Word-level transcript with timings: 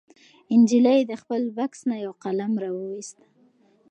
نجلۍ 0.59 0.99
د 1.05 1.11
خپل 1.21 1.41
بکس 1.57 1.79
نه 1.89 1.95
یو 2.03 2.13
قلم 2.23 2.51
راوویست. 2.63 3.17